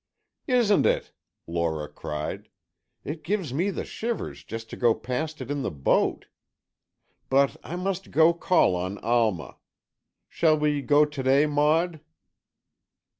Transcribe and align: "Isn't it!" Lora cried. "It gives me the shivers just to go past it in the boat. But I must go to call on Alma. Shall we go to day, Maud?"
"Isn't 0.47 0.87
it!" 0.87 1.11
Lora 1.45 1.87
cried. 1.87 2.49
"It 3.03 3.23
gives 3.23 3.53
me 3.53 3.69
the 3.69 3.85
shivers 3.85 4.43
just 4.43 4.67
to 4.71 4.75
go 4.75 4.95
past 4.95 5.41
it 5.41 5.51
in 5.51 5.61
the 5.61 5.69
boat. 5.69 6.25
But 7.29 7.55
I 7.63 7.75
must 7.75 8.09
go 8.09 8.33
to 8.33 8.39
call 8.39 8.75
on 8.75 8.97
Alma. 9.03 9.57
Shall 10.27 10.57
we 10.57 10.81
go 10.81 11.05
to 11.05 11.21
day, 11.21 11.45
Maud?" 11.45 12.01